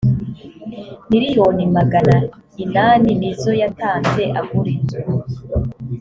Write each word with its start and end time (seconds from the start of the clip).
miriyoni 1.09 1.63
magana 1.75 2.15
inani 2.63 3.09
nizo 3.19 3.51
yatanze 3.61 4.23
agura 4.39 4.69
inzu 4.75 4.99